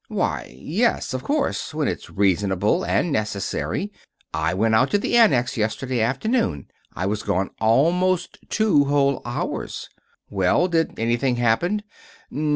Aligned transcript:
"Why, 0.07 0.55
yes, 0.57 1.13
of 1.13 1.21
course, 1.21 1.75
when 1.75 1.87
it's 1.87 2.09
reasonable 2.09 2.83
and 2.83 3.11
necessary. 3.11 3.93
I 4.33 4.51
went 4.55 4.73
out 4.73 4.89
to 4.89 4.97
the 4.97 5.15
Annex 5.15 5.57
yesterday 5.57 6.01
afternoon. 6.01 6.69
I 6.95 7.05
was 7.05 7.21
gone 7.21 7.51
almost 7.59 8.39
two 8.49 8.85
whole 8.85 9.21
hours." 9.25 9.89
"Well, 10.27 10.67
did 10.69 10.97
anything 10.99 11.35
happen?" 11.35 11.83